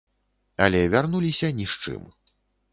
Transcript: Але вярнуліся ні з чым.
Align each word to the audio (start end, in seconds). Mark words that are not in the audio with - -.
Але 0.67 0.81
вярнуліся 0.95 1.53
ні 1.61 1.71
з 1.77 1.87
чым. 1.87 2.11